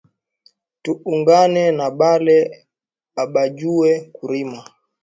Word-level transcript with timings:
Tu 0.83 0.91
ungane 1.13 1.63
na 1.77 1.87
bale 1.99 2.37
abajuwe 3.23 3.91
kurima 4.15 4.59